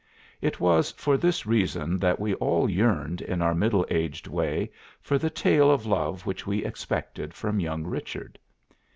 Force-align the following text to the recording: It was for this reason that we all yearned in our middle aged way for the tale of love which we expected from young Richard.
It 0.41 0.59
was 0.59 0.89
for 0.93 1.15
this 1.15 1.45
reason 1.45 1.99
that 1.99 2.19
we 2.19 2.33
all 2.33 2.67
yearned 2.67 3.21
in 3.21 3.39
our 3.39 3.53
middle 3.53 3.85
aged 3.91 4.25
way 4.27 4.71
for 4.99 5.19
the 5.19 5.29
tale 5.29 5.69
of 5.69 5.85
love 5.85 6.25
which 6.25 6.47
we 6.47 6.65
expected 6.65 7.35
from 7.35 7.59
young 7.59 7.85
Richard. 7.85 8.39